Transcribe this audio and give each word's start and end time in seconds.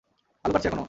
আলু 0.45 0.51
কাটছি 0.53 0.67
এখনও। 0.67 0.79